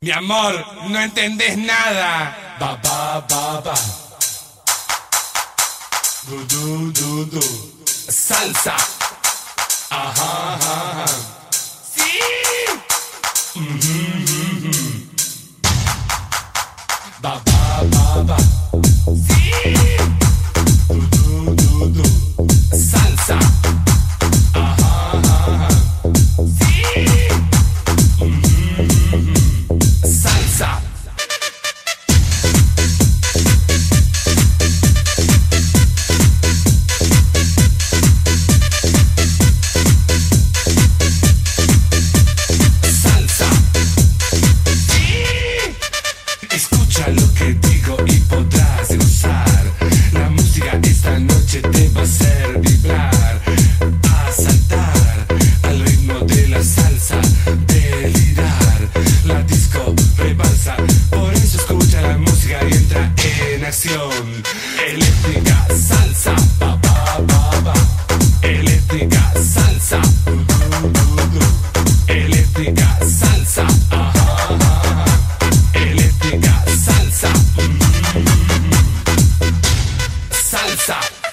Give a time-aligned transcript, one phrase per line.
[0.00, 0.54] Mi amor,
[0.90, 2.56] no entendés nada.
[2.60, 3.74] Ba ba ba ba.
[6.28, 7.40] Du du du du.
[8.08, 8.76] Salsa.
[9.90, 11.02] Ajá ajá.
[11.02, 11.37] ajá.
[47.10, 49.64] Lo que digo y podrás gozar.
[50.12, 53.40] La música esta noche te va a hacer vibrar,
[54.02, 55.26] a saltar
[55.62, 57.20] al ritmo de la salsa,
[57.66, 58.80] delirar.
[59.24, 60.76] La disco rebalsa,
[61.10, 63.12] por eso escucha la música y entra
[63.54, 64.77] en acción.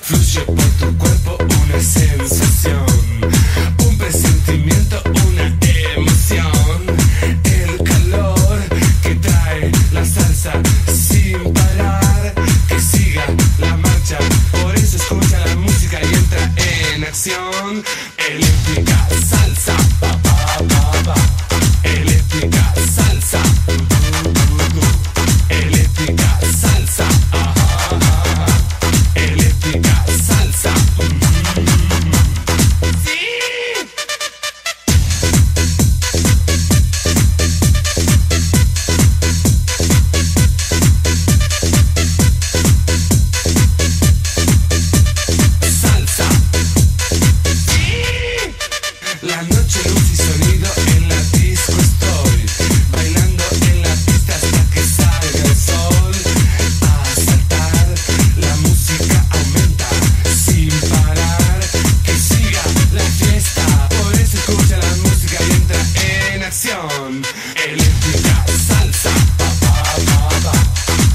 [0.02, 2.86] Fluye por tu cuerpo una sensación.
[3.88, 5.56] Un presentimiento, una
[5.96, 6.82] emoción.
[7.44, 8.60] El calor
[9.04, 10.52] que trae la salsa
[10.92, 12.34] sin parar.
[12.68, 13.26] Que siga
[13.60, 14.18] la marcha.
[14.52, 17.84] Por eso escucha la música y entra en acción.
[18.18, 18.85] Eléctrica
[67.66, 69.10] Eléctrica salsa,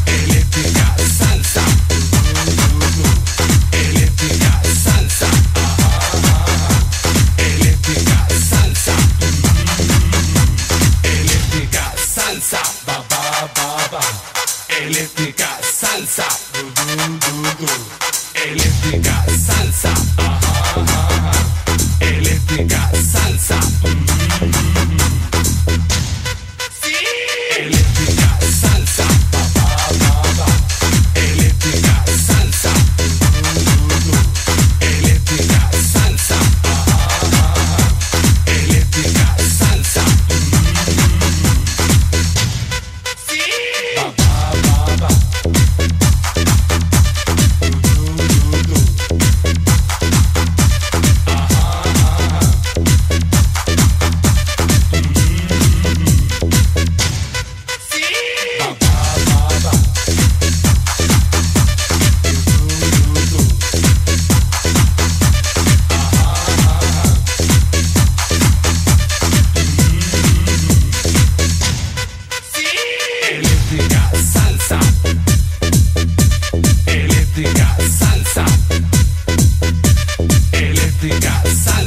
[0.07, 1.65] Eléctrica salsa.
[3.73, 5.29] Eléctrica salsa.
[7.39, 8.97] Eléctrica salsa.
[11.05, 12.63] Eléctrica salsa.
[14.69, 15.20] Eléctrica.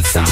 [0.04, 0.24] Salsa.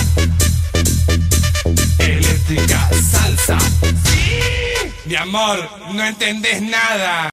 [2.00, 3.58] Eléctrica salsa.
[4.06, 4.92] Sí.
[5.06, 5.58] Mi amor,
[5.94, 7.30] no entendés nada.